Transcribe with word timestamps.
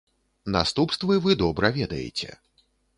Наступствы 0.55 1.15
вы 1.27 1.37
добра 1.45 1.73
ведаеце. 1.79 2.37